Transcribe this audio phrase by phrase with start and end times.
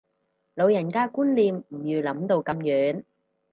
[0.55, 3.03] 老人家觀念唔預諗到咁遠